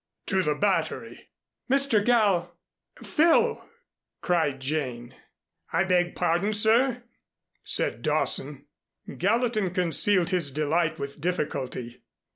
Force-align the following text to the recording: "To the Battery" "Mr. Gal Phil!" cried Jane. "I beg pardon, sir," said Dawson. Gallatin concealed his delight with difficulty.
"To 0.25 0.41
the 0.41 0.55
Battery" 0.55 1.29
"Mr. 1.71 2.03
Gal 2.03 2.57
Phil!" 3.03 3.69
cried 4.21 4.59
Jane. 4.59 5.13
"I 5.71 5.83
beg 5.83 6.15
pardon, 6.15 6.53
sir," 6.53 7.03
said 7.63 8.01
Dawson. 8.01 8.65
Gallatin 9.19 9.69
concealed 9.75 10.31
his 10.31 10.49
delight 10.49 10.97
with 10.97 11.21
difficulty. 11.21 12.01